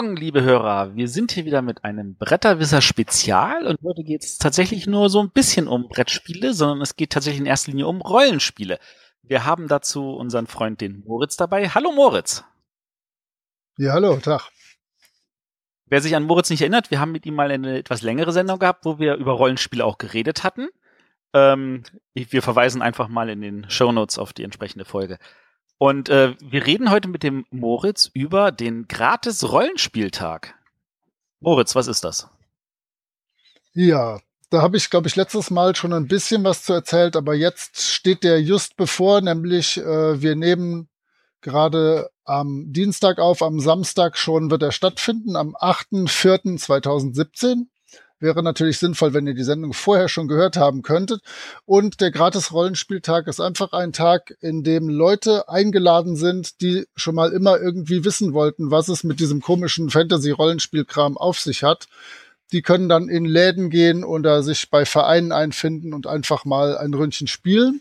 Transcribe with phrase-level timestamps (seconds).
[0.00, 0.96] Morgen, liebe Hörer.
[0.96, 5.20] Wir sind hier wieder mit einem Bretterwisser Spezial und heute geht es tatsächlich nur so
[5.20, 8.78] ein bisschen um Brettspiele, sondern es geht tatsächlich in erster Linie um Rollenspiele.
[9.22, 11.68] Wir haben dazu unseren Freund, den Moritz, dabei.
[11.68, 12.42] Hallo Moritz.
[13.76, 14.48] Ja, hallo, Tag.
[15.84, 18.58] Wer sich an Moritz nicht erinnert, wir haben mit ihm mal eine etwas längere Sendung
[18.58, 20.70] gehabt, wo wir über Rollenspiele auch geredet hatten.
[21.34, 21.82] Ähm,
[22.14, 25.18] wir verweisen einfach mal in den Show Notes auf die entsprechende Folge.
[25.82, 30.54] Und äh, wir reden heute mit dem Moritz über den Gratis-Rollenspieltag.
[31.40, 32.28] Moritz, was ist das?
[33.72, 37.34] Ja, da habe ich, glaube ich, letztes Mal schon ein bisschen was zu erzählt, aber
[37.34, 40.90] jetzt steht der just bevor, nämlich äh, wir nehmen
[41.40, 47.68] gerade am Dienstag auf, am Samstag schon wird er stattfinden, am 8.4.2017.
[48.20, 51.22] Wäre natürlich sinnvoll, wenn ihr die Sendung vorher schon gehört haben könntet.
[51.64, 57.32] Und der Gratis-Rollenspieltag ist einfach ein Tag, in dem Leute eingeladen sind, die schon mal
[57.32, 61.88] immer irgendwie wissen wollten, was es mit diesem komischen Fantasy-Rollenspielkram auf sich hat.
[62.52, 66.92] Die können dann in Läden gehen oder sich bei Vereinen einfinden und einfach mal ein
[66.92, 67.80] Ründchen spielen.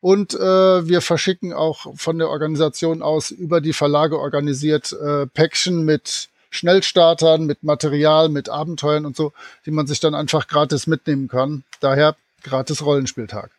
[0.00, 5.84] Und äh, wir verschicken auch von der Organisation aus über die Verlage organisiert äh, Päckchen
[5.84, 9.32] mit Schnellstartern, mit Material, mit Abenteuern und so,
[9.66, 11.64] die man sich dann einfach gratis mitnehmen kann.
[11.80, 13.50] Daher gratis Rollenspieltag.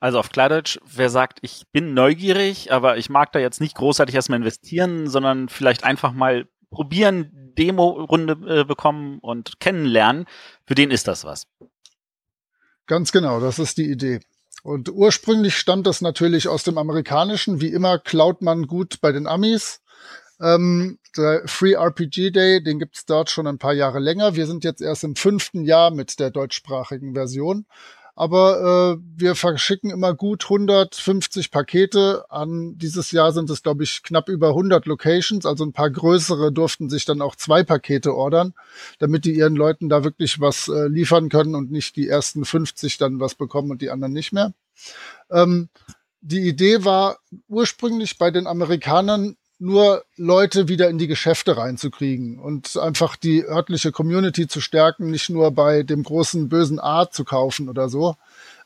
[0.00, 4.14] Also auf Klardeutsch, wer sagt, ich bin neugierig, aber ich mag da jetzt nicht großartig
[4.14, 10.24] erstmal investieren, sondern vielleicht einfach mal probieren, Demo-Runde äh, bekommen und kennenlernen,
[10.66, 11.46] für den ist das was.
[12.86, 14.20] Ganz genau, das ist die Idee.
[14.62, 17.60] Und ursprünglich stammt das natürlich aus dem Amerikanischen.
[17.60, 19.80] Wie immer klaut man gut bei den Amis.
[20.40, 24.36] Ähm, der Free RPG Day, den gibt's dort schon ein paar Jahre länger.
[24.36, 27.66] Wir sind jetzt erst im fünften Jahr mit der deutschsprachigen Version.
[28.20, 32.76] Aber äh, wir verschicken immer gut 150 Pakete an.
[32.76, 35.46] Dieses Jahr sind es, glaube ich, knapp über 100 Locations.
[35.46, 38.52] Also ein paar größere durften sich dann auch zwei Pakete ordern,
[38.98, 42.98] damit die ihren Leuten da wirklich was äh, liefern können und nicht die ersten 50
[42.98, 44.52] dann was bekommen und die anderen nicht mehr.
[45.30, 45.70] Ähm,
[46.20, 52.78] die Idee war ursprünglich bei den Amerikanern nur Leute wieder in die Geschäfte reinzukriegen und
[52.78, 57.68] einfach die örtliche Community zu stärken, nicht nur bei dem großen bösen A zu kaufen
[57.68, 58.16] oder so.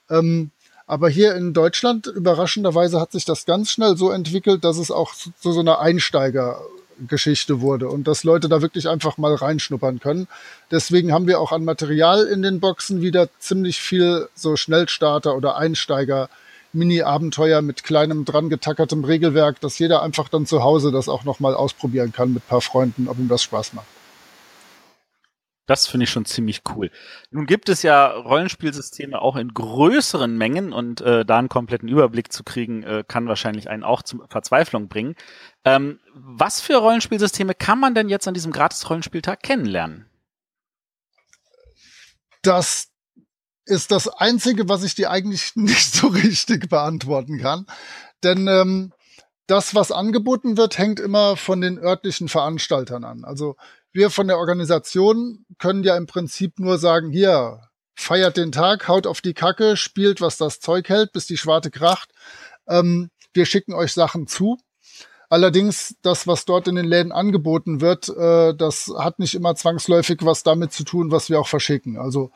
[0.09, 0.53] Ähm,
[0.87, 5.15] aber hier in Deutschland, überraschenderweise, hat sich das ganz schnell so entwickelt, dass es auch
[5.15, 10.28] zu so einer Einsteigergeschichte wurde und dass Leute da wirklich einfach mal reinschnuppern können.
[10.71, 15.56] Deswegen haben wir auch an Material in den Boxen wieder ziemlich viel so Schnellstarter oder
[15.56, 16.28] Einsteiger
[16.74, 21.54] Mini-Abenteuer mit kleinem dran getackertem Regelwerk, dass jeder einfach dann zu Hause das auch nochmal
[21.54, 23.86] ausprobieren kann mit paar Freunden, ob ihm das Spaß macht.
[25.66, 26.90] Das finde ich schon ziemlich cool.
[27.30, 32.32] Nun gibt es ja Rollenspielsysteme auch in größeren Mengen und äh, da einen kompletten Überblick
[32.32, 35.14] zu kriegen, äh, kann wahrscheinlich einen auch zur Verzweiflung bringen.
[35.64, 40.04] Ähm, was für Rollenspielsysteme kann man denn jetzt an diesem Gratis-Rollenspieltag kennenlernen?
[42.42, 42.94] Das
[43.66, 47.66] ist das Einzige, was ich dir eigentlich nicht so richtig beantworten kann.
[48.22, 48.92] Denn ähm,
[49.47, 53.24] das, was angeboten wird, hängt immer von den örtlichen Veranstaltern an.
[53.24, 53.56] Also
[53.92, 57.60] wir von der Organisation können ja im Prinzip nur sagen, hier,
[57.94, 61.70] feiert den Tag, haut auf die Kacke, spielt, was das Zeug hält, bis die Schwarte
[61.70, 62.10] kracht.
[62.66, 64.58] Ähm, wir schicken euch Sachen zu.
[65.28, 70.19] Allerdings, das, was dort in den Läden angeboten wird, äh, das hat nicht immer zwangsläufig
[70.22, 71.98] was damit zu tun, was wir auch verschicken.
[71.98, 72.30] Also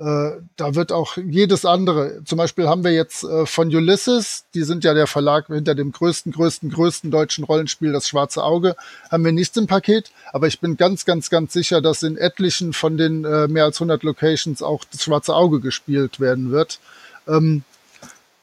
[0.00, 4.82] da wird auch jedes andere, zum Beispiel haben wir jetzt äh, von Ulysses, die sind
[4.82, 8.76] ja der Verlag hinter dem größten, größten, größten deutschen Rollenspiel, das Schwarze Auge,
[9.10, 12.72] haben wir nichts im Paket, aber ich bin ganz, ganz, ganz sicher, dass in etlichen
[12.72, 16.78] von den äh, mehr als 100 Locations auch das Schwarze Auge gespielt werden wird.
[17.28, 17.62] Ähm,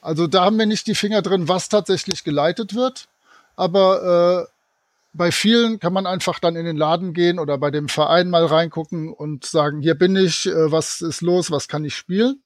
[0.02, 3.08] also da haben wir nicht die Finger drin, was tatsächlich geleitet wird,
[3.56, 4.57] aber äh,
[5.18, 8.46] bei vielen kann man einfach dann in den Laden gehen oder bei dem Verein mal
[8.46, 12.42] reingucken und sagen, hier bin ich, äh, was ist los, was kann ich spielen.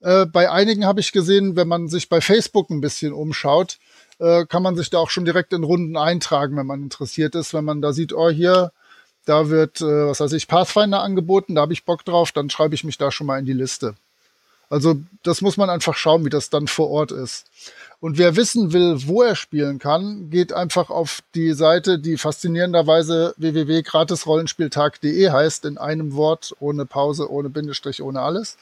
[0.00, 3.78] Äh, bei einigen habe ich gesehen, wenn man sich bei Facebook ein bisschen umschaut,
[4.18, 7.54] äh, kann man sich da auch schon direkt in Runden eintragen, wenn man interessiert ist.
[7.54, 8.72] Wenn man da sieht, oh hier,
[9.24, 12.84] da wird, was weiß ich, Pathfinder angeboten, da habe ich Bock drauf, dann schreibe ich
[12.84, 13.94] mich da schon mal in die Liste.
[14.70, 17.50] Also das muss man einfach schauen, wie das dann vor Ort ist.
[18.00, 23.34] Und wer wissen will, wo er spielen kann, geht einfach auf die Seite, die faszinierenderweise
[23.36, 28.56] www.gratisrollenspieltag.de heißt, in einem Wort, ohne Pause, ohne Bindestrich, ohne alles.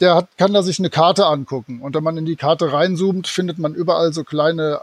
[0.00, 1.80] Der hat, kann da sich eine Karte angucken.
[1.80, 4.80] Und wenn man in die Karte reinzoomt, findet man überall so kleine,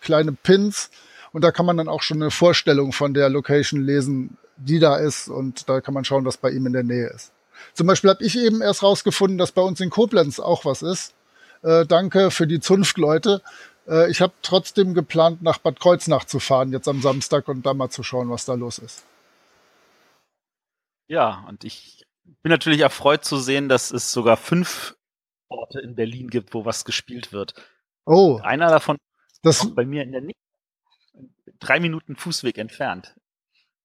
[0.00, 0.90] kleine Pins.
[1.32, 4.96] Und da kann man dann auch schon eine Vorstellung von der Location lesen, die da
[4.96, 5.28] ist.
[5.28, 7.30] Und da kann man schauen, was bei ihm in der Nähe ist.
[7.74, 11.13] Zum Beispiel habe ich eben erst rausgefunden, dass bei uns in Koblenz auch was ist.
[11.64, 13.42] Äh, danke für die Zunftleute.
[13.88, 17.72] Äh, ich habe trotzdem geplant, nach Bad Kreuznach zu fahren, jetzt am Samstag und da
[17.72, 19.04] mal zu schauen, was da los ist.
[21.08, 22.04] Ja, und ich
[22.42, 24.94] bin natürlich erfreut zu sehen, dass es sogar fünf
[25.48, 27.54] Orte in Berlin gibt, wo was gespielt wird.
[28.04, 28.40] Oh.
[28.42, 28.98] Einer davon
[29.42, 30.34] das ist bei mir in der Nähe.
[31.60, 33.14] Drei Minuten Fußweg entfernt.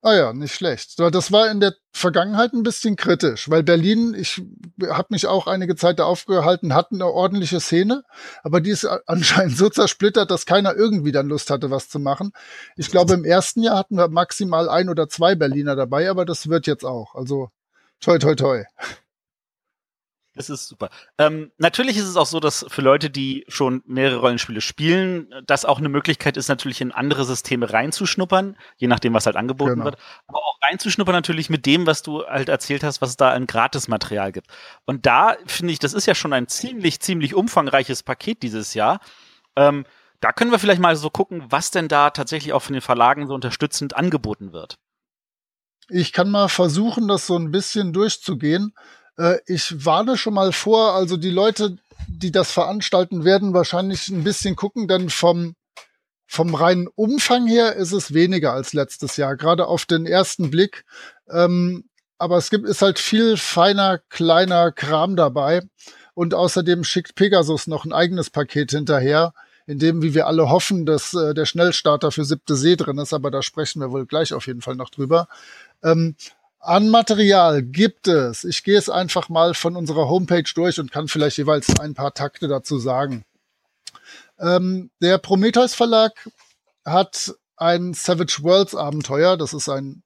[0.01, 0.97] Ah ja, nicht schlecht.
[0.97, 4.41] Das war in der Vergangenheit ein bisschen kritisch, weil Berlin, ich
[4.89, 8.03] habe mich auch einige Zeit da aufgehalten, hat eine ordentliche Szene,
[8.41, 12.31] aber die ist anscheinend so zersplittert, dass keiner irgendwie dann Lust hatte, was zu machen.
[12.77, 16.47] Ich glaube, im ersten Jahr hatten wir maximal ein oder zwei Berliner dabei, aber das
[16.47, 17.15] wird jetzt auch.
[17.15, 17.49] Also
[17.99, 18.63] toi, toi, toi.
[20.39, 20.89] Das ist super.
[21.17, 25.65] Ähm, natürlich ist es auch so, dass für Leute, die schon mehrere Rollenspiele spielen, das
[25.65, 29.83] auch eine Möglichkeit ist, natürlich in andere Systeme reinzuschnuppern, je nachdem, was halt angeboten genau.
[29.83, 29.97] wird.
[30.27, 33.47] Aber auch reinzuschnuppern natürlich mit dem, was du halt erzählt hast, was es da an
[33.47, 34.47] Gratismaterial gibt.
[34.85, 39.01] Und da finde ich, das ist ja schon ein ziemlich, ziemlich umfangreiches Paket dieses Jahr.
[39.57, 39.83] Ähm,
[40.21, 43.27] da können wir vielleicht mal so gucken, was denn da tatsächlich auch von den Verlagen
[43.27, 44.77] so unterstützend angeboten wird.
[45.89, 48.73] Ich kann mal versuchen, das so ein bisschen durchzugehen.
[49.19, 51.77] Äh, ich warne schon mal vor, also die Leute,
[52.07, 55.55] die das veranstalten, werden wahrscheinlich ein bisschen gucken, denn vom,
[56.25, 60.85] vom reinen Umfang her ist es weniger als letztes Jahr, gerade auf den ersten Blick.
[61.29, 61.85] Ähm,
[62.17, 65.61] aber es gibt, ist halt viel feiner, kleiner Kram dabei.
[66.13, 69.33] Und außerdem schickt Pegasus noch ein eigenes Paket hinterher,
[69.67, 73.13] in dem, wie wir alle hoffen, dass äh, der Schnellstarter für siebte See drin ist,
[73.13, 75.27] aber da sprechen wir wohl gleich auf jeden Fall noch drüber.
[75.83, 76.15] Ähm,
[76.59, 78.43] an Material gibt es.
[78.43, 82.13] Ich gehe es einfach mal von unserer Homepage durch und kann vielleicht jeweils ein paar
[82.13, 83.23] Takte dazu sagen.
[84.39, 86.11] Ähm, der Prometheus Verlag
[86.85, 89.37] hat ein Savage Worlds Abenteuer.
[89.37, 90.03] Das ist ein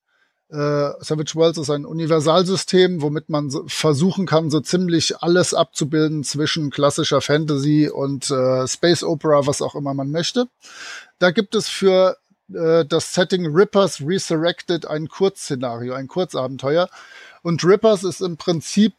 [0.54, 6.24] äh, Savage Worlds ist ein Universalsystem, womit man so versuchen kann, so ziemlich alles abzubilden
[6.24, 10.46] zwischen klassischer Fantasy und äh, Space Opera, was auch immer man möchte.
[11.18, 12.18] Da gibt es für
[12.52, 16.90] äh, das Setting Rippers Resurrected ein Kurzszenario, ein Kurzabenteuer.
[17.42, 18.94] Und Rippers ist im Prinzip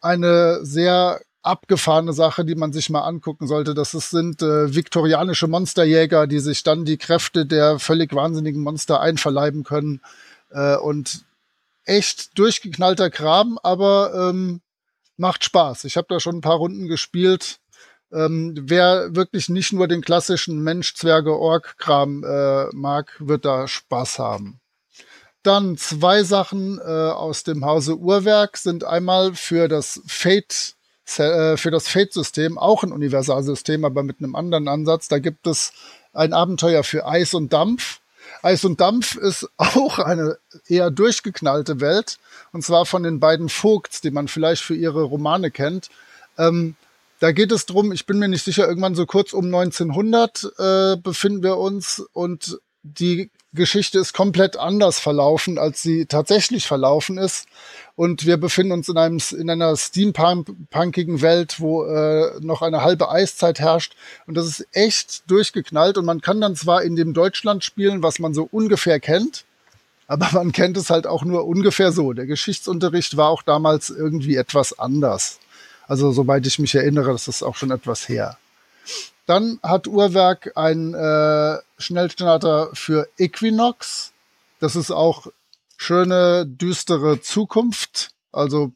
[0.00, 3.74] eine sehr abgefahrene Sache, die man sich mal angucken sollte.
[3.74, 9.00] Das ist, sind äh, viktorianische Monsterjäger, die sich dann die Kräfte der völlig wahnsinnigen Monster
[9.00, 10.00] einverleiben können.
[10.50, 11.24] Äh, und
[11.84, 14.60] echt durchgeknallter Kram, aber ähm,
[15.16, 15.84] macht Spaß.
[15.84, 17.58] Ich habe da schon ein paar Runden gespielt.
[18.12, 24.18] Ähm, wer wirklich nicht nur den klassischen Mensch, Zwerge, Ork-Kram äh, mag, wird da Spaß
[24.18, 24.60] haben.
[25.42, 30.74] Dann zwei Sachen äh, aus dem Hause Uhrwerk sind einmal für das Fate
[31.16, 35.08] äh, für das Fate-System auch ein Universalsystem, aber mit einem anderen Ansatz.
[35.08, 35.72] Da gibt es
[36.12, 38.00] ein Abenteuer für Eis und Dampf.
[38.42, 42.18] Eis und Dampf ist auch eine eher durchgeknallte Welt,
[42.52, 45.88] und zwar von den beiden Vogts, die man vielleicht für ihre Romane kennt.
[46.36, 46.76] Ähm,
[47.20, 50.96] da geht es drum, ich bin mir nicht sicher, irgendwann so kurz um 1900 äh,
[50.96, 57.46] befinden wir uns und die Geschichte ist komplett anders verlaufen, als sie tatsächlich verlaufen ist.
[57.96, 63.10] Und wir befinden uns in, einem, in einer steampunkigen Welt, wo äh, noch eine halbe
[63.10, 63.96] Eiszeit herrscht.
[64.26, 65.98] Und das ist echt durchgeknallt.
[65.98, 69.44] Und man kann dann zwar in dem Deutschland spielen, was man so ungefähr kennt,
[70.06, 72.12] aber man kennt es halt auch nur ungefähr so.
[72.12, 75.38] Der Geschichtsunterricht war auch damals irgendwie etwas anders.
[75.88, 78.38] Also soweit ich mich erinnere, das ist auch schon etwas her.
[79.26, 84.12] Dann hat Uhrwerk ein äh, Schnellstarter für Equinox.
[84.60, 85.26] Das ist auch
[85.76, 88.10] schöne, düstere Zukunft.
[88.32, 88.72] Also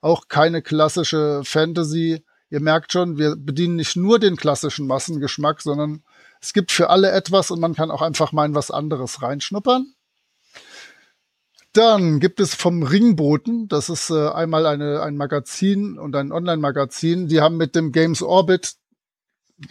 [0.00, 2.22] auch keine klassische Fantasy.
[2.50, 6.02] Ihr merkt schon, wir bedienen nicht nur den klassischen Massengeschmack, sondern
[6.40, 9.95] es gibt für alle etwas und man kann auch einfach mal in was anderes reinschnuppern.
[11.76, 17.28] Dann gibt es vom Ringboten, das ist äh, einmal eine, ein Magazin und ein Online-Magazin,
[17.28, 18.76] die haben mit dem Games Orbit,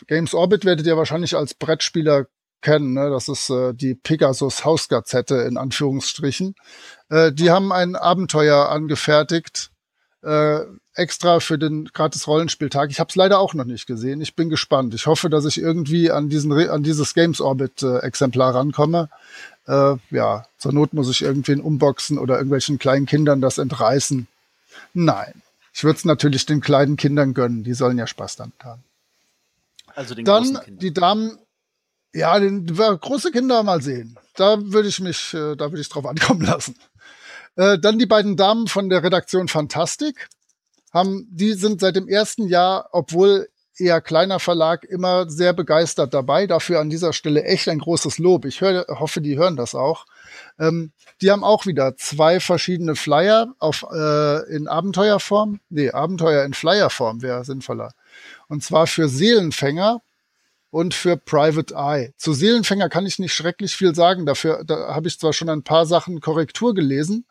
[0.06, 2.28] Games Orbit werdet ihr wahrscheinlich als Brettspieler
[2.62, 3.10] kennen, ne?
[3.10, 6.54] das ist äh, die Pegasus Hausgazette in Anführungsstrichen.
[7.10, 9.72] Äh, die haben ein Abenteuer angefertigt,
[10.22, 10.60] äh,
[10.94, 12.92] extra für den gratis Rollenspieltag.
[12.92, 14.22] Ich habe es leider auch noch nicht gesehen.
[14.22, 14.94] Ich bin gespannt.
[14.94, 19.10] Ich hoffe, dass ich irgendwie an diesen an dieses Games Orbit äh, Exemplar rankomme
[19.68, 24.28] äh, ja, zur Not muss ich irgendwen umboxen oder irgendwelchen kleinen Kindern das entreißen.
[24.94, 25.42] Nein.
[25.74, 28.84] Ich würde es natürlich den kleinen Kindern gönnen, die sollen ja Spaß damit haben.
[29.94, 31.38] Also den Dann die Damen,
[32.14, 34.18] ja, den, große Kinder mal sehen.
[34.36, 36.76] Da würde ich mich, äh, da würde ich drauf ankommen lassen.
[37.56, 40.30] Äh, dann die beiden Damen von der Redaktion Fantastik
[40.94, 46.48] haben, die sind seit dem ersten Jahr, obwohl eher kleiner Verlag immer sehr begeistert dabei.
[46.48, 48.46] Dafür an dieser Stelle echt ein großes Lob.
[48.46, 50.06] Ich hör, hoffe, die hören das auch.
[50.60, 50.92] Ähm,
[51.22, 55.60] die haben auch wieder zwei verschiedene Flyer auf, äh, in Abenteuerform.
[55.70, 57.92] Nee, Abenteuer in Flyerform wäre sinnvoller.
[58.48, 60.02] Und zwar für Seelenfänger
[60.70, 62.14] und für Private Eye.
[62.18, 64.26] Zu Seelenfänger kann ich nicht schrecklich viel sagen.
[64.26, 67.26] Dafür da habe ich zwar schon ein paar Sachen Korrektur gelesen,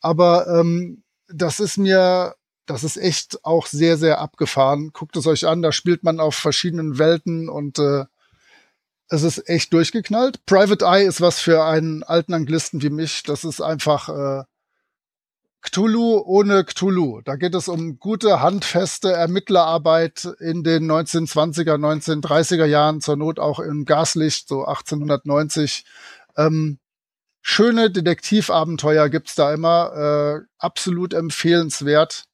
[0.00, 2.34] aber ähm, das ist mir,
[2.66, 4.90] das ist echt auch sehr, sehr abgefahren.
[4.92, 8.04] Guckt es euch an, da spielt man auf verschiedenen Welten und äh,
[9.08, 10.44] es ist echt durchgeknallt.
[10.46, 13.22] Private Eye ist was für einen alten Anglisten wie mich.
[13.22, 14.44] Das ist einfach äh,
[15.64, 17.22] Cthulhu ohne Cthulhu.
[17.22, 23.60] Da geht es um gute, handfeste Ermittlerarbeit in den 1920er, 1930er Jahren, zur Not auch
[23.60, 25.84] im Gaslicht, so 1890.
[26.36, 26.78] Ähm,
[27.40, 32.24] schöne Detektivabenteuer gibt's da immer, äh, absolut empfehlenswert.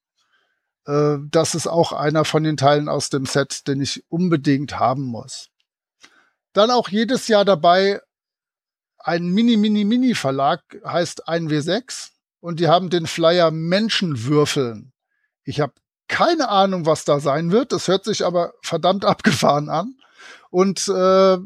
[0.87, 5.05] Äh, das ist auch einer von den Teilen aus dem Set, den ich unbedingt haben
[5.05, 5.49] muss.
[6.53, 8.01] Dann auch jedes Jahr dabei
[8.99, 12.11] ein Mini, Mini, Mini Verlag, heißt 1W6
[12.41, 14.93] und die haben den Flyer Menschenwürfeln.
[15.45, 15.73] Ich habe
[16.09, 17.73] keine Ahnung, was da sein wird.
[17.73, 19.95] Das hört sich aber verdammt abgefahren an.
[20.51, 21.39] Und äh,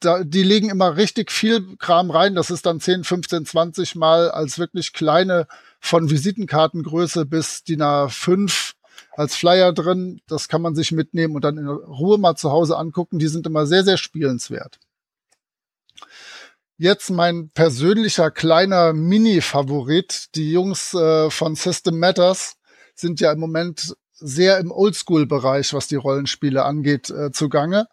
[0.00, 2.34] da, die legen immer richtig viel Kram rein.
[2.34, 5.46] Das ist dann 10, 15, 20 Mal als wirklich kleine
[5.80, 8.74] von Visitenkartengröße bis DIN A5
[9.16, 10.20] als Flyer drin.
[10.28, 13.18] Das kann man sich mitnehmen und dann in Ruhe mal zu Hause angucken.
[13.18, 14.78] Die sind immer sehr, sehr spielenswert.
[16.76, 20.34] Jetzt mein persönlicher kleiner Mini-Favorit.
[20.34, 22.56] Die Jungs äh, von System Matters
[22.94, 27.86] sind ja im Moment sehr im Oldschool-Bereich, was die Rollenspiele angeht, äh, zugange.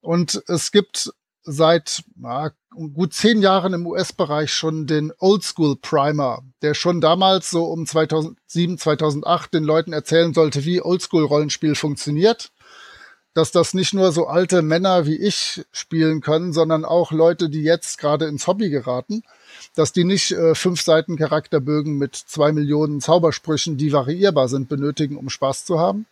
[0.00, 1.12] Und es gibt
[1.50, 2.52] seit na,
[2.94, 8.78] gut zehn Jahren im US-Bereich schon den Oldschool Primer, der schon damals so um 2007,
[8.78, 12.52] 2008 den Leuten erzählen sollte, wie Oldschool-Rollenspiel funktioniert
[13.38, 17.62] dass das nicht nur so alte Männer wie ich spielen können, sondern auch Leute, die
[17.62, 19.22] jetzt gerade ins Hobby geraten,
[19.76, 25.16] dass die nicht äh, fünf Seiten Charakterbögen mit zwei Millionen Zaubersprüchen, die variierbar sind, benötigen,
[25.16, 26.06] um Spaß zu haben.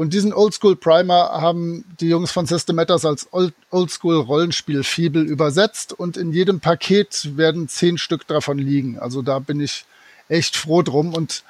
[0.00, 3.28] Und diesen Oldschool Primer haben die Jungs von System Matters als
[3.70, 8.98] Oldschool Rollenspiel Fibel übersetzt und in jedem Paket werden zehn Stück davon liegen.
[8.98, 9.84] Also da bin ich
[10.30, 11.44] echt froh drum und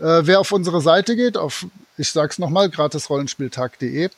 [0.00, 1.64] äh, wer auf unsere Seite geht, auf,
[1.96, 4.10] ich sag's nochmal, gratisrollenspieltag.de,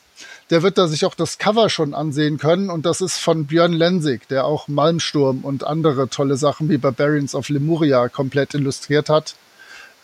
[0.50, 2.70] der wird da sich auch das Cover schon ansehen können.
[2.70, 7.36] Und das ist von Björn Lensig, der auch Malmsturm und andere tolle Sachen wie Barbarians
[7.36, 9.36] of Lemuria komplett illustriert hat.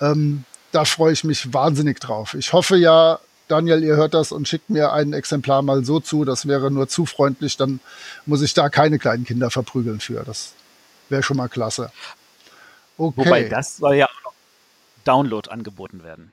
[0.00, 2.34] Ähm, da freue ich mich wahnsinnig drauf.
[2.34, 3.18] Ich hoffe ja,
[3.52, 6.24] Daniel, ihr hört das und schickt mir ein Exemplar mal so zu.
[6.24, 7.58] Das wäre nur zu freundlich.
[7.58, 7.80] Dann
[8.24, 10.24] muss ich da keine kleinen Kinder verprügeln für.
[10.24, 10.54] Das
[11.10, 11.92] wäre schon mal klasse.
[12.96, 13.26] Okay.
[13.26, 14.32] Wobei das soll ja auch noch
[15.04, 16.32] Download angeboten werden.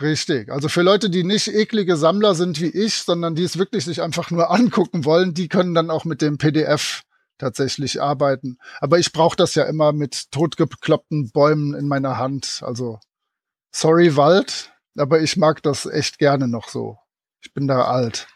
[0.00, 0.48] Richtig.
[0.48, 4.00] Also für Leute, die nicht eklige Sammler sind wie ich, sondern die es wirklich sich
[4.00, 7.02] einfach nur angucken wollen, die können dann auch mit dem PDF
[7.38, 8.58] tatsächlich arbeiten.
[8.80, 12.60] Aber ich brauche das ja immer mit totgekloppten Bäumen in meiner Hand.
[12.64, 13.00] Also
[13.72, 16.98] sorry Wald, aber ich mag das echt gerne noch so.
[17.42, 18.26] Ich bin da alt.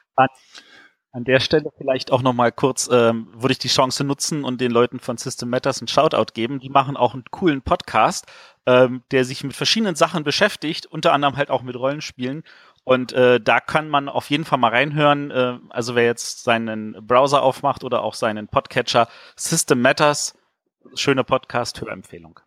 [1.10, 4.70] An der Stelle vielleicht auch nochmal kurz, ähm, würde ich die Chance nutzen und den
[4.70, 6.60] Leuten von System Matters einen Shoutout geben.
[6.60, 8.26] Die machen auch einen coolen Podcast,
[8.66, 12.44] ähm, der sich mit verschiedenen Sachen beschäftigt, unter anderem halt auch mit Rollenspielen.
[12.84, 15.30] Und äh, da kann man auf jeden Fall mal reinhören.
[15.30, 20.38] Äh, also wer jetzt seinen Browser aufmacht oder auch seinen Podcatcher, System Matters,
[20.94, 22.40] schöne Podcast-Hörempfehlung.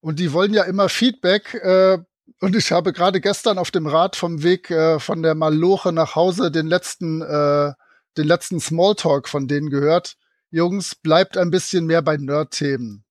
[0.00, 1.54] Und die wollen ja immer Feedback.
[1.54, 1.98] Äh,
[2.40, 6.14] und ich habe gerade gestern auf dem Rad vom Weg äh, von der Maloche nach
[6.14, 7.72] Hause den letzten, äh,
[8.16, 10.16] den letzten Smalltalk von denen gehört.
[10.50, 13.04] Jungs, bleibt ein bisschen mehr bei Nerd-Themen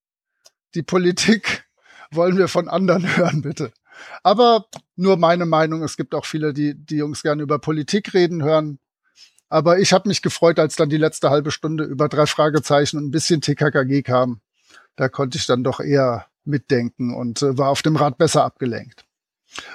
[0.76, 1.66] die Politik
[2.12, 3.72] wollen wir von anderen hören, bitte.
[4.24, 4.66] Aber
[4.96, 5.84] nur meine Meinung.
[5.84, 8.80] Es gibt auch viele, die die Jungs gerne über Politik reden hören.
[9.50, 13.08] Aber ich habe mich gefreut, als dann die letzte halbe Stunde über drei Fragezeichen und
[13.08, 14.42] ein bisschen TKKG kam.
[14.96, 19.06] Da konnte ich dann doch eher mitdenken und äh, war auf dem Rad besser abgelenkt.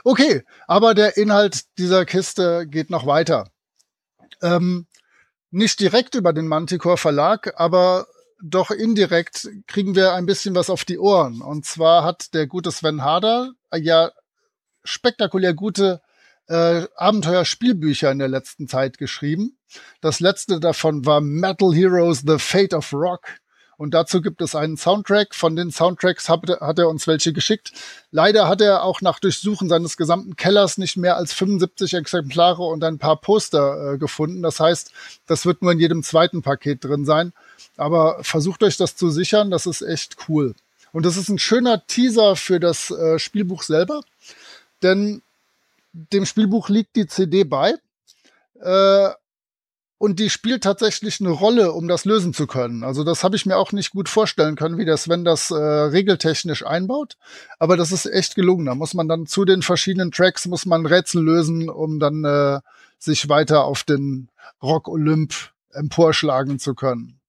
[0.04, 3.50] Okay, aber der Inhalt dieser Kiste geht noch weiter.
[4.42, 4.86] Ähm,
[5.50, 8.06] nicht direkt über den Manticore Verlag, aber
[8.42, 11.40] doch indirekt kriegen wir ein bisschen was auf die Ohren.
[11.40, 14.10] Und zwar hat der gute Sven Harder ja
[14.84, 16.02] spektakulär gute
[16.48, 19.56] äh, Abenteuerspielbücher in der letzten Zeit geschrieben.
[20.00, 23.22] Das letzte davon war Metal Heroes The Fate of Rock.
[23.76, 25.34] Und dazu gibt es einen Soundtrack.
[25.34, 27.72] Von den Soundtracks hat, hat, er uns welche geschickt.
[28.10, 32.84] Leider hat er auch nach Durchsuchen seines gesamten Kellers nicht mehr als 75 Exemplare und
[32.84, 34.42] ein paar Poster äh, gefunden.
[34.42, 34.92] Das heißt,
[35.26, 37.32] das wird nur in jedem zweiten Paket drin sein.
[37.76, 40.54] Aber versucht euch das zu sichern, das ist echt cool.
[40.92, 44.02] Und das ist ein schöner Teaser für das äh, Spielbuch selber,
[44.82, 45.22] denn
[45.92, 47.74] dem Spielbuch liegt die CD bei.
[48.60, 49.10] Äh,
[49.98, 52.84] und die spielt tatsächlich eine Rolle, um das lösen zu können.
[52.84, 55.54] Also das habe ich mir auch nicht gut vorstellen können, wie der Sven das äh,
[55.54, 57.16] regeltechnisch einbaut.
[57.58, 58.66] Aber das ist echt gelungen.
[58.66, 62.60] Da muss man dann zu den verschiedenen Tracks muss man Rätsel lösen, um dann äh,
[62.98, 64.30] sich weiter auf den
[64.62, 65.34] Rock Olymp
[65.70, 67.20] emporschlagen zu können.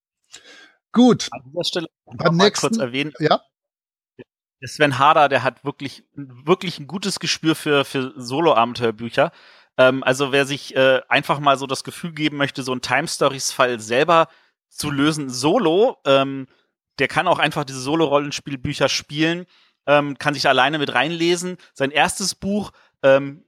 [0.92, 1.28] Gut.
[1.32, 3.14] An dieser Stelle beim nächsten, kurz erwähnen.
[3.20, 3.42] Ja.
[4.64, 9.32] Sven Harder, der hat wirklich, wirklich ein gutes Gespür für, für Solo-Abenteuerbücher.
[9.78, 13.08] Ähm, also wer sich äh, einfach mal so das Gefühl geben möchte, so ein Time
[13.08, 14.28] Stories-Fall selber
[14.70, 16.48] zu lösen, solo, ähm,
[17.00, 19.46] der kann auch einfach diese Solo-Rollenspielbücher spielen,
[19.86, 21.58] ähm, kann sich alleine mit reinlesen.
[21.74, 22.72] Sein erstes Buch,
[23.04, 23.44] ähm,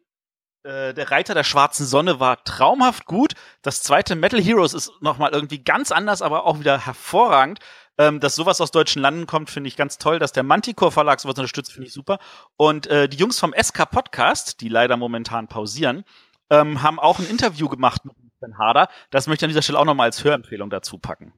[0.63, 3.33] äh, Der Reiter der schwarzen Sonne, war traumhaft gut.
[3.61, 7.59] Das zweite Metal Heroes ist nochmal irgendwie ganz anders, aber auch wieder hervorragend.
[7.97, 10.19] Ähm, dass sowas aus deutschen Landen kommt, finde ich ganz toll.
[10.19, 12.19] Dass der Manticore Verlag sowas unterstützt, finde ich super.
[12.55, 16.03] Und äh, die Jungs vom SK Podcast, die leider momentan pausieren,
[16.49, 18.89] ähm, haben auch ein Interview gemacht mit Ben Harder.
[19.09, 21.33] Das möchte ich an dieser Stelle auch nochmal als Hörempfehlung dazu packen.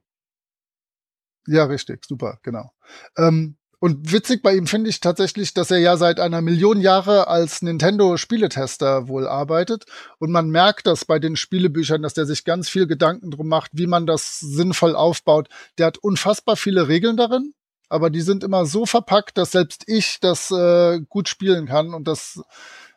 [1.47, 2.71] Ja, richtig, super, genau.
[3.17, 7.27] Ähm, und witzig bei ihm finde ich tatsächlich, dass er ja seit einer Million Jahre
[7.27, 9.86] als Nintendo-Spieletester wohl arbeitet.
[10.17, 13.71] Und man merkt das bei den Spielebüchern, dass der sich ganz viel Gedanken drum macht,
[13.74, 15.48] wie man das sinnvoll aufbaut.
[15.77, 17.53] Der hat unfassbar viele Regeln darin,
[17.88, 21.93] aber die sind immer so verpackt, dass selbst ich das äh, gut spielen kann.
[21.93, 22.41] Und das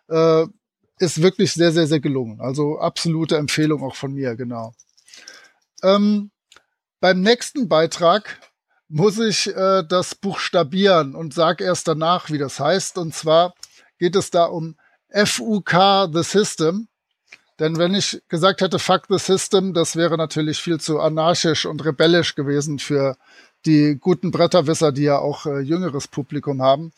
[0.09, 0.47] äh,
[0.99, 2.41] ist wirklich sehr, sehr, sehr gelungen.
[2.41, 4.73] Also absolute Empfehlung auch von mir, genau.
[5.85, 6.33] Ähm,
[7.01, 8.41] beim nächsten Beitrag
[8.93, 12.99] muss ich äh, das buchstabieren und sag erst danach, wie das heißt.
[12.99, 13.55] Und zwar
[13.99, 14.77] geht es da um
[15.11, 16.89] FUK The System.
[17.59, 21.85] Denn wenn ich gesagt hätte, fuck the system, das wäre natürlich viel zu anarchisch und
[21.85, 23.17] rebellisch gewesen für
[23.67, 26.93] die guten Bretterwisser, die ja auch äh, jüngeres Publikum haben.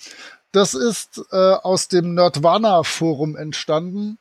[0.52, 4.18] Das ist äh, aus dem Nerdwana Forum entstanden.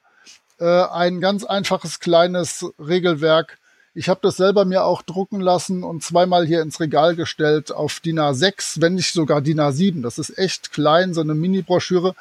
[0.60, 3.58] Äh, ein ganz einfaches kleines Regelwerk,
[3.96, 8.00] ich habe das selber mir auch drucken lassen und zweimal hier ins Regal gestellt auf
[8.00, 10.02] DIN A6, wenn nicht sogar DIN A7.
[10.02, 12.16] Das ist echt klein, so eine Mini-Broschüre,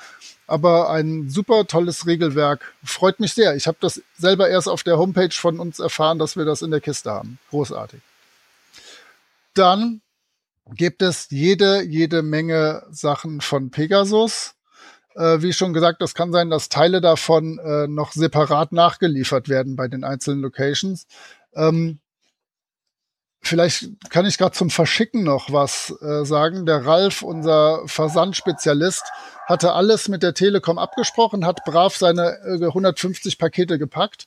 [0.47, 2.75] aber ein super tolles Regelwerk.
[2.85, 3.57] Freut mich sehr.
[3.57, 6.70] Ich habe das selber erst auf der Homepage von uns erfahren, dass wir das in
[6.70, 7.38] der Kiste haben.
[7.49, 8.01] Großartig.
[9.55, 10.03] Dann
[10.75, 14.55] gibt es jede, jede Menge Sachen von Pegasus.
[15.14, 19.77] Äh, wie schon gesagt, das kann sein, dass Teile davon äh, noch separat nachgeliefert werden
[19.77, 21.07] bei den einzelnen Locations.
[21.55, 22.01] Ähm,
[23.41, 26.67] vielleicht kann ich gerade zum Verschicken noch was äh, sagen.
[26.67, 29.05] Der Ralf, unser Versandspezialist,
[29.47, 34.27] hatte alles mit der Telekom abgesprochen, hat brav seine äh, 150 Pakete gepackt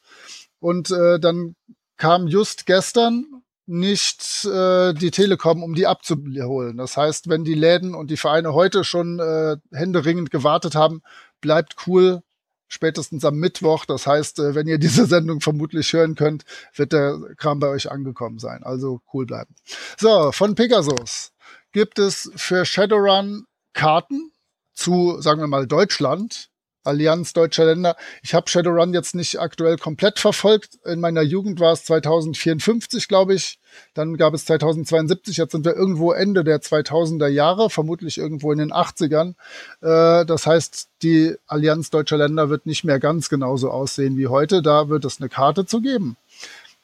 [0.60, 1.56] und äh, dann
[1.98, 3.26] kam just gestern
[3.68, 6.78] nicht äh, die Telekom, um die abzuholen.
[6.78, 11.02] Das heißt, wenn die Läden und die Vereine heute schon äh, händeringend gewartet haben,
[11.42, 12.22] bleibt cool,
[12.68, 13.86] spätestens am Mittwoch.
[13.86, 17.92] Das heißt, äh, wenn ihr diese Sendung vermutlich hören könnt, wird der Kram bei euch
[17.92, 18.64] angekommen sein.
[18.64, 19.56] Also cool bleiben.
[19.98, 21.34] So, von Pegasus
[21.72, 24.32] gibt es für Shadowrun Karten
[24.74, 26.50] zu, sagen wir mal, Deutschland.
[26.86, 27.96] Allianz deutscher Länder.
[28.24, 30.80] Ich habe Shadowrun jetzt nicht aktuell komplett verfolgt.
[30.86, 33.60] In meiner Jugend war es 2054, glaube ich.
[33.94, 35.38] Dann gab es 2072.
[35.38, 39.34] Jetzt sind wir irgendwo Ende der 2000er Jahre, vermutlich irgendwo in den 80ern.
[39.82, 44.62] Äh, das heißt, die Allianz deutscher Länder wird nicht mehr ganz genauso aussehen wie heute.
[44.62, 46.18] Da wird es eine Karte zu geben.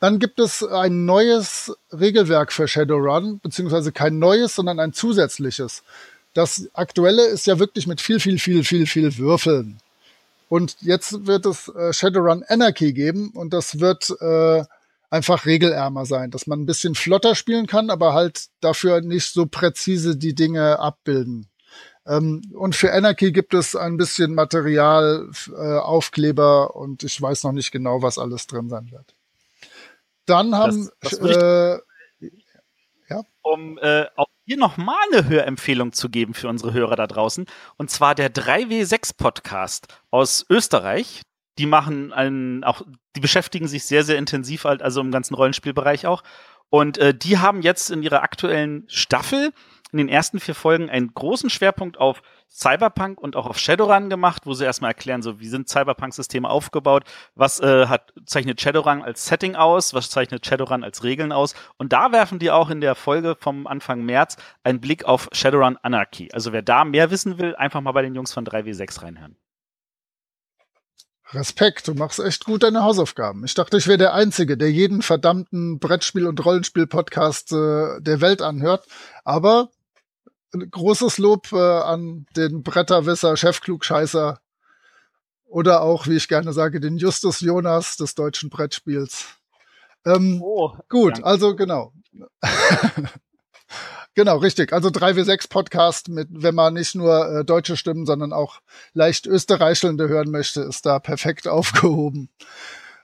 [0.01, 5.83] Dann gibt es ein neues Regelwerk für Shadowrun, beziehungsweise kein neues, sondern ein zusätzliches.
[6.33, 9.77] Das aktuelle ist ja wirklich mit viel, viel, viel, viel, viel Würfeln.
[10.51, 14.65] Und jetzt wird es äh, Shadowrun Anarchy geben und das wird äh,
[15.09, 19.45] einfach regelärmer sein, dass man ein bisschen flotter spielen kann, aber halt dafür nicht so
[19.45, 21.47] präzise die Dinge abbilden.
[22.05, 27.53] Ähm, und für Anarchy gibt es ein bisschen Material, äh, Aufkleber und ich weiß noch
[27.53, 29.15] nicht genau, was alles drin sein wird.
[30.25, 31.79] Dann haben das, das äh,
[33.11, 33.21] ja?
[33.41, 37.45] um äh, auch hier nochmal eine Hörempfehlung zu geben für unsere Hörer da draußen.
[37.77, 41.21] Und zwar der 3W6 Podcast aus Österreich.
[41.57, 42.81] Die machen einen, auch,
[43.15, 46.23] die beschäftigen sich sehr, sehr intensiv halt, also im ganzen Rollenspielbereich auch.
[46.69, 49.51] Und äh, die haben jetzt in ihrer aktuellen Staffel
[49.91, 52.21] in den ersten vier Folgen einen großen Schwerpunkt auf
[52.53, 57.03] Cyberpunk und auch auf Shadowrun gemacht, wo sie erstmal erklären, so wie sind Cyberpunk-Systeme aufgebaut,
[57.33, 61.55] was äh, hat, zeichnet Shadowrun als Setting aus, was zeichnet Shadowrun als Regeln aus.
[61.77, 65.77] Und da werfen die auch in der Folge vom Anfang März einen Blick auf Shadowrun
[65.81, 66.29] Anarchy.
[66.33, 69.37] Also wer da mehr wissen will, einfach mal bei den Jungs von 3W6 reinhören.
[71.33, 73.45] Respekt, du machst echt gut deine Hausaufgaben.
[73.45, 78.41] Ich dachte, ich wäre der Einzige, der jeden verdammten Brettspiel- und Rollenspiel-Podcast äh, der Welt
[78.41, 78.85] anhört.
[79.23, 79.69] Aber
[80.51, 84.39] großes Lob äh, an den Bretterwisser, Chefklugscheißer
[85.45, 89.25] oder auch, wie ich gerne sage, den Justus Jonas des deutschen Brettspiels.
[90.05, 91.25] Ähm, oh, gut, danke.
[91.25, 91.93] also genau.
[94.15, 94.73] genau, richtig.
[94.73, 98.61] Also 3W6 Podcast mit, wenn man nicht nur äh, deutsche Stimmen, sondern auch
[98.93, 102.29] leicht österreichelnde hören möchte, ist da perfekt aufgehoben.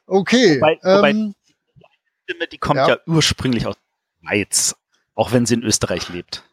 [0.05, 0.57] Okay.
[0.57, 1.35] Wobei, wobei ähm,
[1.75, 1.83] die
[2.23, 2.89] Stimme, die kommt ja.
[2.89, 3.75] ja ursprünglich aus
[4.21, 4.75] Schweiz,
[5.15, 6.46] auch wenn sie in Österreich lebt.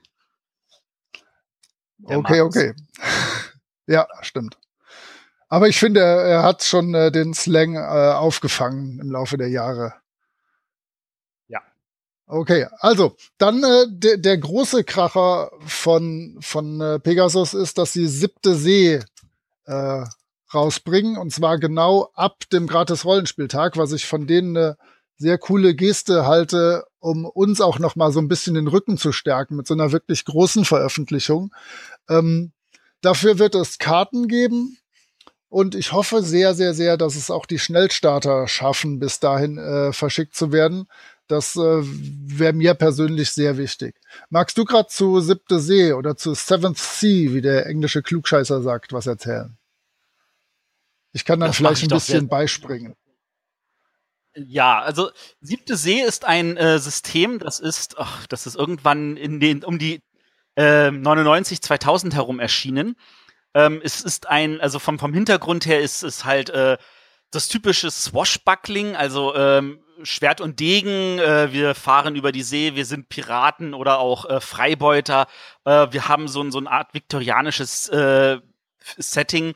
[2.05, 2.57] Okay, Markus.
[2.57, 2.75] okay.
[3.87, 4.59] ja, stimmt.
[5.49, 9.49] Aber ich finde, er, er hat schon äh, den Slang äh, aufgefangen im Laufe der
[9.49, 9.95] Jahre.
[11.49, 11.61] Ja.
[12.27, 18.07] Okay, also dann äh, der, der große Kracher von, von äh, Pegasus ist, dass sie
[18.07, 19.01] siebte See
[19.67, 20.05] äh,
[20.53, 24.77] rausbringen und zwar genau ab dem Gratis-Rollenspieltag, was ich von denen eine
[25.17, 29.13] sehr coole Geste halte, um uns auch noch mal so ein bisschen den Rücken zu
[29.13, 31.55] stärken mit so einer wirklich großen Veröffentlichung.
[32.09, 32.53] Ähm,
[33.03, 34.79] dafür wird es Karten geben
[35.51, 39.93] und ich hoffe sehr, sehr, sehr, dass es auch die Schnellstarter schaffen, bis dahin äh,
[39.93, 40.89] verschickt zu werden.
[41.27, 43.97] Das äh, wäre mir persönlich sehr wichtig.
[44.31, 48.95] Magst du gerade zu Siebte See oder zu Seventh Sea, wie der englische Klugscheißer sagt,
[48.95, 49.59] was erzählen?
[51.13, 52.97] Ich kann dann das vielleicht ein bisschen beispringen.
[54.37, 59.39] Ja, also Siebte See ist ein äh, System, das ist, ach, das ist irgendwann in
[59.39, 60.01] den um die
[60.57, 62.97] äh, 99 2000 herum erschienen.
[63.55, 66.79] Ähm, es ist ein, also vom vom Hintergrund her ist es halt äh,
[67.31, 72.87] das typische Swashbuckling, also ähm, Schwert und Degen, äh, wir fahren über die See, wir
[72.87, 75.27] sind Piraten oder auch äh, Freibeuter.
[75.65, 78.41] Äh, wir haben so, so eine Art viktorianisches äh,
[78.99, 79.55] Setting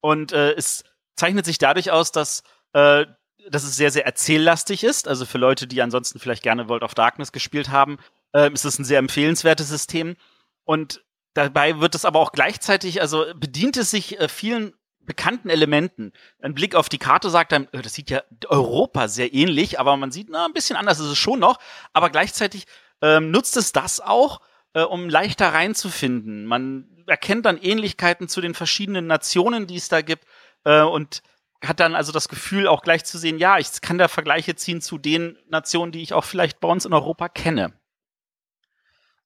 [0.00, 0.84] und äh, es
[1.16, 2.42] zeichnet sich dadurch aus, dass
[2.74, 3.06] äh,
[3.48, 5.08] dass es sehr, sehr erzähllastig ist.
[5.08, 7.98] Also für Leute, die ansonsten vielleicht gerne World of Darkness gespielt haben,
[8.32, 10.16] äh, ist es ein sehr empfehlenswertes System.
[10.64, 11.02] Und
[11.34, 16.12] dabei wird es aber auch gleichzeitig, also bedient es sich äh, vielen bekannten Elementen.
[16.40, 19.96] Ein Blick auf die Karte sagt dann, äh, das sieht ja Europa sehr ähnlich, aber
[19.96, 21.58] man sieht, na, ein bisschen anders ist es schon noch.
[21.92, 22.66] Aber gleichzeitig
[23.02, 24.40] ähm, nutzt es das auch,
[24.74, 26.46] äh, um leichter reinzufinden.
[26.46, 30.24] Man erkennt dann Ähnlichkeiten zu den verschiedenen Nationen, die es da gibt.
[30.64, 31.22] Äh, und
[31.64, 34.80] hat dann also das Gefühl, auch gleich zu sehen, ja, ich kann da Vergleiche ziehen
[34.80, 37.72] zu den Nationen, die ich auch vielleicht bei uns in Europa kenne.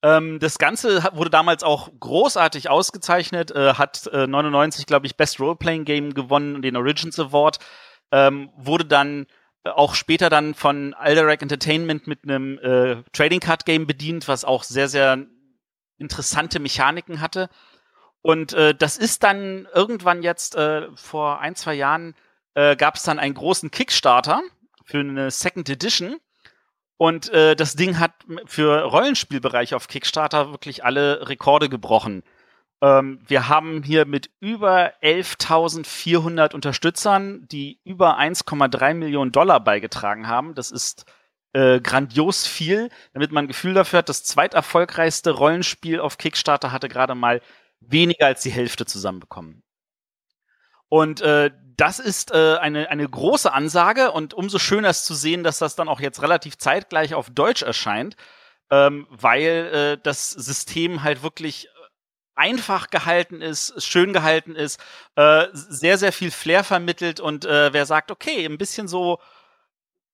[0.02, 5.40] Ähm, das Ganze wurde damals auch großartig ausgezeichnet, äh, hat äh, 99, glaube ich, Best
[5.40, 7.58] Roleplaying Game gewonnen, den Origins Award,
[8.12, 9.26] ähm, wurde dann
[9.64, 14.44] äh, auch später dann von Alderac Entertainment mit einem äh, Trading Card Game bedient, was
[14.44, 15.24] auch sehr, sehr
[15.96, 17.48] interessante Mechaniken hatte.
[18.20, 22.14] Und äh, das ist dann irgendwann jetzt äh, vor ein, zwei Jahren
[22.54, 24.42] äh, gab es dann einen großen Kickstarter
[24.84, 26.16] für eine Second Edition.
[26.96, 28.12] Und äh, das Ding hat
[28.46, 32.22] für Rollenspielbereich auf Kickstarter wirklich alle Rekorde gebrochen.
[32.80, 40.54] Ähm, wir haben hier mit über 11.400 Unterstützern, die über 1,3 Millionen Dollar beigetragen haben.
[40.54, 41.06] Das ist
[41.52, 44.08] äh, grandios viel, damit man ein Gefühl dafür hat.
[44.08, 47.40] Das zweiterfolgreichste Rollenspiel auf Kickstarter hatte gerade mal
[47.80, 49.62] weniger als die Hälfte zusammenbekommen.
[50.94, 55.42] Und äh, das ist äh, eine, eine große Ansage und umso schöner ist zu sehen,
[55.42, 58.14] dass das dann auch jetzt relativ zeitgleich auf Deutsch erscheint,
[58.70, 61.68] ähm, weil äh, das System halt wirklich
[62.37, 64.80] einfach gehalten ist, schön gehalten ist,
[65.16, 69.18] äh, sehr, sehr viel Flair vermittelt und äh, wer sagt, okay, ein bisschen so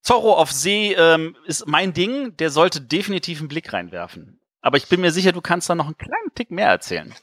[0.01, 4.40] Zorro auf See ähm, ist mein Ding, der sollte definitiv einen Blick reinwerfen.
[4.62, 7.14] Aber ich bin mir sicher, du kannst da noch einen kleinen Tick mehr erzählen.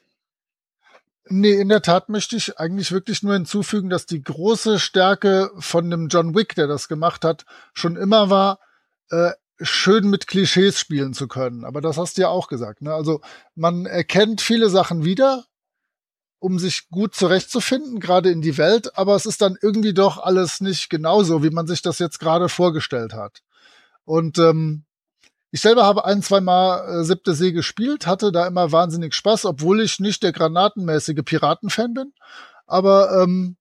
[1.29, 5.89] Nee, in der Tat möchte ich eigentlich wirklich nur hinzufügen, dass die große Stärke von
[5.89, 8.59] dem John Wick, der das gemacht hat, schon immer war,
[9.09, 11.65] äh, schön mit Klischees spielen zu können.
[11.65, 12.81] Aber das hast du ja auch gesagt.
[12.81, 12.93] Ne?
[12.93, 13.21] Also
[13.55, 15.45] man erkennt viele Sachen wieder,
[16.39, 20.61] um sich gut zurechtzufinden, gerade in die Welt, aber es ist dann irgendwie doch alles
[20.61, 23.41] nicht genauso, wie man sich das jetzt gerade vorgestellt hat.
[24.05, 24.85] Und ähm,
[25.57, 29.45] ich selber habe ein, zwei Mal äh, Siebte See gespielt, hatte da immer wahnsinnig Spaß,
[29.45, 32.13] obwohl ich nicht der granatenmäßige Piratenfan bin.
[32.67, 33.57] Aber ähm,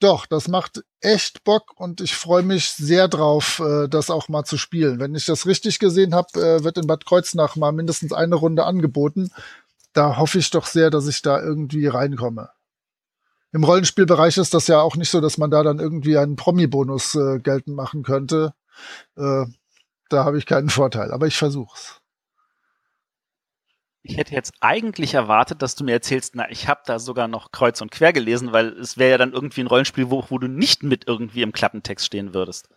[0.00, 4.44] doch, das macht echt Bock und ich freue mich sehr drauf, äh, das auch mal
[4.44, 5.00] zu spielen.
[5.00, 8.64] Wenn ich das richtig gesehen habe, äh, wird in Bad Kreuznach mal mindestens eine Runde
[8.64, 9.30] angeboten.
[9.94, 12.50] Da hoffe ich doch sehr, dass ich da irgendwie reinkomme.
[13.52, 17.14] Im Rollenspielbereich ist das ja auch nicht so, dass man da dann irgendwie einen Promi-Bonus
[17.14, 18.52] äh, geltend machen könnte.
[19.16, 19.46] Äh,
[20.12, 22.00] da habe ich keinen Vorteil, aber ich versuch's.
[24.02, 27.52] Ich hätte jetzt eigentlich erwartet, dass du mir erzählst, na, ich habe da sogar noch
[27.52, 30.48] kreuz und quer gelesen, weil es wäre ja dann irgendwie ein Rollenspiel, wo, wo du
[30.48, 32.68] nicht mit irgendwie im Klappentext stehen würdest.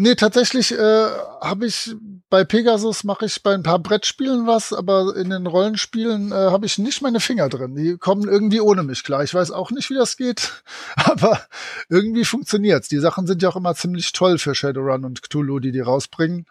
[0.00, 1.08] Nee, tatsächlich äh,
[1.40, 1.92] habe ich
[2.30, 6.66] bei Pegasus mache ich bei ein paar Brettspielen was, aber in den Rollenspielen äh, habe
[6.66, 7.74] ich nicht meine Finger drin.
[7.74, 9.24] Die kommen irgendwie ohne mich klar.
[9.24, 10.62] Ich weiß auch nicht, wie das geht,
[10.94, 11.40] aber
[11.88, 12.86] irgendwie funktioniert's.
[12.86, 16.46] Die Sachen sind ja auch immer ziemlich toll für Shadowrun und Cthulhu, die die rausbringen.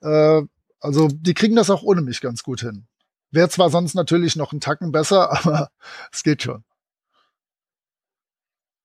[0.00, 0.42] Äh,
[0.78, 2.86] also die kriegen das auch ohne mich ganz gut hin.
[3.32, 5.70] Wäre zwar sonst natürlich noch einen Tacken besser, aber
[6.12, 6.62] es geht schon.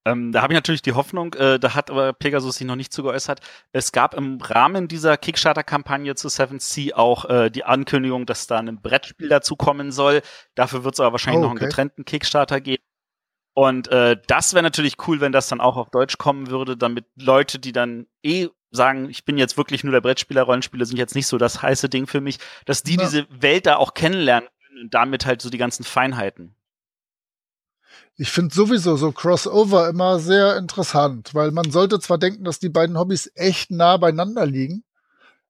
[0.08, 2.94] Ähm, da habe ich natürlich die Hoffnung, äh, da hat aber Pegasus sich noch nicht
[2.94, 3.42] zu geäußert.
[3.74, 8.82] Es gab im Rahmen dieser Kickstarter-Kampagne zu 7C auch äh, die Ankündigung, dass da ein
[8.82, 10.22] Brettspiel dazu kommen soll.
[10.56, 11.54] Dafür wird es aber wahrscheinlich oh, okay.
[11.54, 12.84] noch einen getrennten Kickstarter geben.
[13.54, 17.06] Und äh, das wäre natürlich cool, wenn das dann auch auf Deutsch kommen würde, damit
[17.16, 21.16] Leute, die dann eh sagen, ich bin jetzt wirklich nur der Brettspieler, Rollenspiele sind jetzt
[21.16, 23.04] nicht so das heiße Ding für mich, dass die ja.
[23.04, 24.48] diese Welt da auch kennenlernen
[24.82, 26.57] und damit halt so die ganzen Feinheiten.
[28.20, 32.70] Ich finde sowieso so Crossover immer sehr interessant, weil man sollte zwar denken, dass die
[32.70, 34.84] beiden Hobbys echt nah beieinander liegen,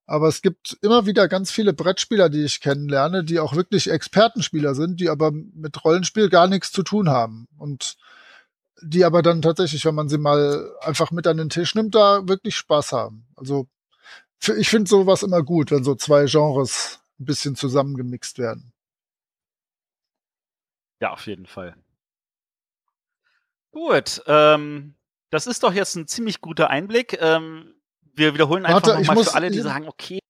[0.04, 4.74] aber es gibt immer wieder ganz viele Brettspieler, die ich kennenlerne, die auch wirklich Expertenspieler
[4.74, 7.96] sind, die aber mit Rollenspiel gar nichts zu tun haben und
[8.82, 12.28] die aber dann tatsächlich, wenn man sie mal einfach mit an den Tisch nimmt, da
[12.28, 13.26] wirklich Spaß haben.
[13.34, 13.66] Also
[14.56, 18.72] ich finde sowas immer gut, wenn so zwei Genres ein bisschen zusammengemixt werden.
[21.00, 21.74] Ja, auf jeden Fall.
[23.70, 24.94] Gut, ähm,
[25.30, 27.18] das ist doch jetzt ein ziemlich guter Einblick.
[27.20, 27.74] Ähm,
[28.14, 30.20] wir wiederholen einfach nochmal für alle, die sagen, okay.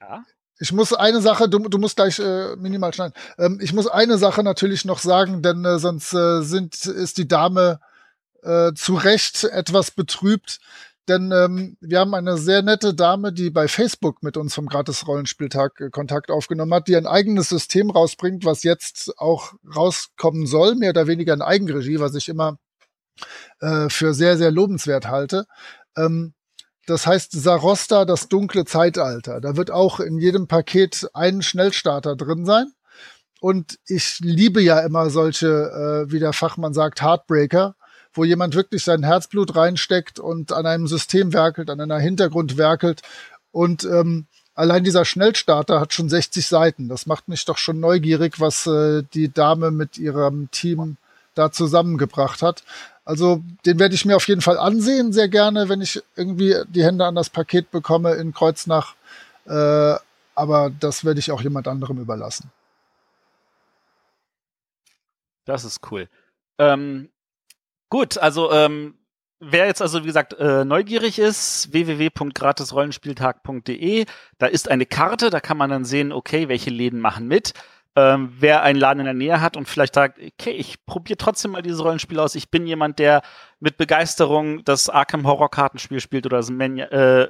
[0.00, 0.24] Ja.
[0.60, 3.14] Ich muss eine Sache, du, du musst gleich äh, minimal schneiden.
[3.38, 7.26] Ähm, ich muss eine Sache natürlich noch sagen, denn äh, sonst äh, sind, ist die
[7.26, 7.80] Dame
[8.42, 10.60] äh, zu Recht etwas betrübt.
[11.08, 15.80] Denn ähm, wir haben eine sehr nette Dame, die bei Facebook mit uns vom Gratis-Rollenspieltag
[15.80, 20.90] äh, Kontakt aufgenommen hat, die ein eigenes System rausbringt, was jetzt auch rauskommen soll, mehr
[20.90, 22.58] oder weniger in Eigenregie, was ich immer
[23.60, 25.46] äh, für sehr, sehr lobenswert halte.
[25.94, 26.32] Ähm,
[26.86, 29.40] das heißt Sarosta, das dunkle Zeitalter.
[29.40, 32.72] Da wird auch in jedem Paket ein Schnellstarter drin sein.
[33.40, 35.48] Und ich liebe ja immer solche,
[36.06, 37.76] äh, wie der Fachmann sagt, Heartbreaker
[38.14, 43.02] wo jemand wirklich sein Herzblut reinsteckt und an einem System werkelt, an einer Hintergrund werkelt.
[43.52, 46.88] Und ähm, allein dieser Schnellstarter hat schon 60 Seiten.
[46.88, 50.96] Das macht mich doch schon neugierig, was äh, die Dame mit ihrem Team
[51.34, 52.64] da zusammengebracht hat.
[53.04, 56.84] Also den werde ich mir auf jeden Fall ansehen, sehr gerne, wenn ich irgendwie die
[56.84, 58.94] Hände an das Paket bekomme in Kreuznach.
[59.46, 59.96] Äh,
[60.34, 62.50] aber das werde ich auch jemand anderem überlassen.
[65.44, 66.08] Das ist cool.
[66.58, 67.10] Ähm,
[67.94, 68.98] Gut, also ähm,
[69.38, 74.06] wer jetzt also wie gesagt äh, neugierig ist, www.gratisrollenspieltag.de,
[74.38, 77.52] da ist eine Karte, da kann man dann sehen, okay, welche Läden machen mit.
[77.94, 81.52] Ähm, wer einen Laden in der Nähe hat und vielleicht sagt, okay, ich probiere trotzdem
[81.52, 82.34] mal dieses Rollenspiel aus.
[82.34, 83.22] Ich bin jemand, der
[83.60, 87.28] mit Begeisterung das Arkham Horror Kartenspiel spielt oder das Man äh,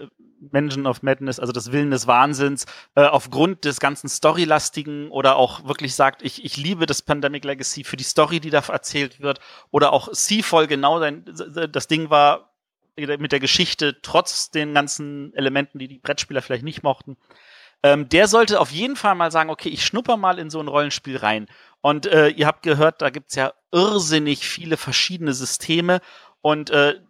[0.52, 5.66] Mansion of Madness, also das Willen des Wahnsinns, äh, aufgrund des ganzen Storylastigen oder auch
[5.66, 9.40] wirklich sagt, ich, ich liebe das Pandemic Legacy für die Story, die da erzählt wird,
[9.70, 11.24] oder auch Seafall genau sein,
[11.70, 12.54] das Ding war
[12.96, 17.16] mit der Geschichte, trotz den ganzen Elementen, die die Brettspieler vielleicht nicht mochten.
[17.82, 20.68] Ähm, der sollte auf jeden Fall mal sagen, okay, ich schnupper mal in so ein
[20.68, 21.46] Rollenspiel rein.
[21.82, 26.00] Und äh, ihr habt gehört, da gibt's ja irrsinnig viele verschiedene Systeme.
[26.40, 27.00] Und äh,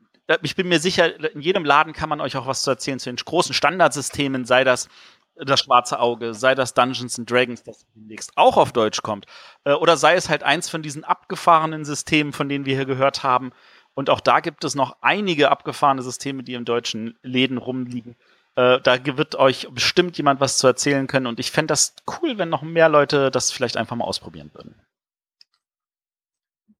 [0.43, 3.11] ich bin mir sicher, in jedem Laden kann man euch auch was zu erzählen zu
[3.11, 4.89] den großen Standardsystemen, sei das
[5.37, 9.27] das schwarze Auge, sei das Dungeons and Dragons, das demnächst auch auf Deutsch kommt,
[9.65, 13.23] äh, oder sei es halt eins von diesen abgefahrenen Systemen, von denen wir hier gehört
[13.23, 13.53] haben.
[13.95, 18.17] Und auch da gibt es noch einige abgefahrene Systeme, die im deutschen Läden rumliegen.
[18.57, 21.27] Äh, da wird euch bestimmt jemand was zu erzählen können.
[21.27, 24.75] Und ich fände das cool, wenn noch mehr Leute das vielleicht einfach mal ausprobieren würden.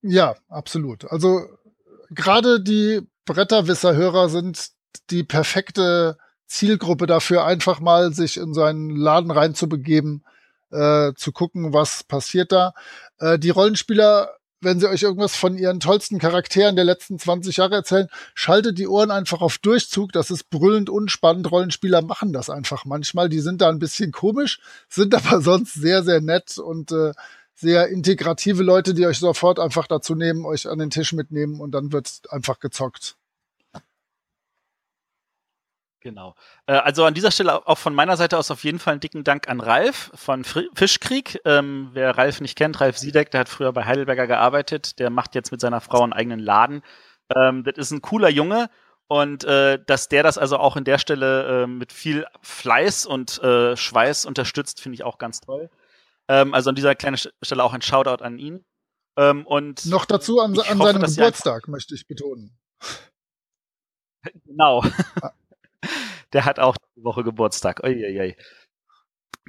[0.03, 1.05] Ja, absolut.
[1.11, 1.47] Also
[2.11, 4.69] gerade die Bretterwisser-Hörer sind
[5.11, 10.25] die perfekte Zielgruppe dafür, einfach mal sich in so einen Laden reinzubegeben,
[10.71, 12.75] äh, zu gucken, was passiert da.
[13.19, 17.77] Äh, die Rollenspieler, wenn sie euch irgendwas von ihren tollsten Charakteren der letzten 20 Jahre
[17.77, 20.13] erzählen, schaltet die Ohren einfach auf Durchzug.
[20.13, 21.51] Das ist brüllend unspannend.
[21.51, 23.29] Rollenspieler machen das einfach manchmal.
[23.29, 27.13] Die sind da ein bisschen komisch, sind aber sonst sehr, sehr nett und äh,
[27.55, 31.73] sehr integrative Leute, die euch sofort einfach dazu nehmen, euch an den Tisch mitnehmen und
[31.73, 33.17] dann wird einfach gezockt.
[36.05, 36.35] Genau.
[36.67, 39.25] Äh, also an dieser Stelle auch von meiner Seite aus auf jeden Fall einen dicken
[39.25, 41.41] Dank an Ralf von Fischkrieg.
[41.47, 45.35] Ähm, wer Ralf nicht kennt, Ralf Siedeck, der hat früher bei Heidelberger gearbeitet, der macht
[45.35, 46.83] jetzt mit seiner Frau einen eigenen Laden.
[47.35, 48.69] Ähm, das ist ein cooler Junge
[49.07, 53.43] und äh, dass der das also auch in der Stelle äh, mit viel Fleiß und
[53.43, 55.71] äh, Schweiß unterstützt, finde ich auch ganz toll.
[56.29, 58.65] Ähm, also an dieser kleinen Stelle auch ein Shoutout an ihn.
[59.17, 62.57] Ähm, und noch dazu an, an hoffe, seinem Geburtstag, möchte ich betonen.
[64.47, 64.85] Genau.
[66.33, 67.83] Der hat auch die Woche Geburtstag.
[67.85, 68.37] Uiuiui.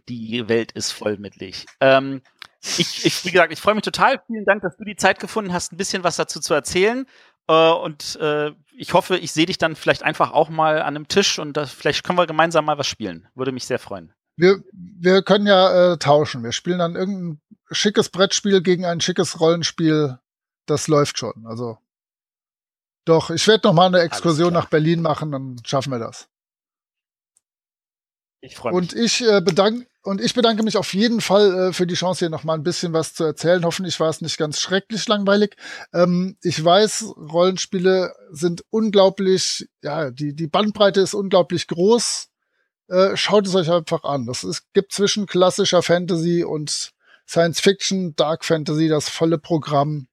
[0.07, 1.67] Die Welt ist voll mit Licht.
[1.79, 2.21] Ähm,
[2.61, 4.21] ich, ich, wie gesagt, ich freue mich total.
[4.27, 7.07] Vielen Dank, dass du die Zeit gefunden hast, ein bisschen was dazu zu erzählen.
[7.47, 11.07] Äh, und äh, ich hoffe, ich sehe dich dann vielleicht einfach auch mal an einem
[11.07, 13.27] Tisch und das, vielleicht können wir gemeinsam mal was spielen.
[13.35, 14.13] Würde mich sehr freuen.
[14.37, 16.43] Wir, wir können ja äh, tauschen.
[16.43, 20.19] Wir spielen dann irgendein schickes Brettspiel gegen ein schickes Rollenspiel.
[20.65, 21.45] Das läuft schon.
[21.45, 21.77] Also
[23.05, 26.27] doch, ich werde noch mal eine Exkursion nach Berlin machen, dann schaffen wir das.
[28.41, 28.81] Ich freue mich.
[28.81, 32.19] Und ich äh, bedanke und ich bedanke mich auf jeden Fall äh, für die Chance,
[32.19, 33.63] hier noch mal ein bisschen was zu erzählen.
[33.63, 35.55] Hoffentlich war es nicht ganz schrecklich langweilig.
[35.93, 42.29] Ähm, ich weiß, Rollenspiele sind unglaublich, ja, die, die Bandbreite ist unglaublich groß.
[42.87, 44.25] Äh, schaut es euch einfach an.
[44.25, 46.93] Das ist, gibt zwischen klassischer Fantasy und
[47.27, 50.07] Science Fiction, Dark Fantasy das volle Programm.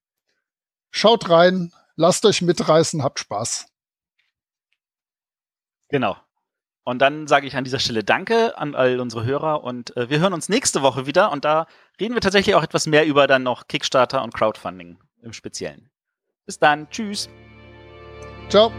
[0.90, 3.66] Schaut rein, lasst euch mitreißen, habt Spaß.
[5.88, 6.16] Genau.
[6.84, 10.18] Und dann sage ich an dieser Stelle Danke an all unsere Hörer und äh, wir
[10.18, 11.66] hören uns nächste Woche wieder und da
[12.00, 15.90] reden wir tatsächlich auch etwas mehr über dann noch Kickstarter und Crowdfunding im Speziellen.
[16.44, 17.28] Bis dann, tschüss.
[18.48, 18.72] Ciao.